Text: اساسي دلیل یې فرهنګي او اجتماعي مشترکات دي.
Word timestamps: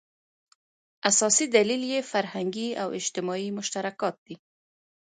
اساسي 1.09 1.45
دلیل 1.55 1.83
یې 1.93 1.99
فرهنګي 2.11 2.69
او 2.81 2.87
اجتماعي 2.99 3.49
مشترکات 3.57 4.15
دي. 4.25 4.35